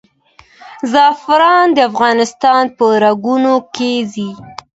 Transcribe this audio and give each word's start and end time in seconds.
زعفران 0.91 1.67
د 1.73 1.77
افغانستان 1.89 2.63
په 2.77 2.85
رګونو 3.03 3.53
کې 3.75 3.91
ځي. 4.13 4.29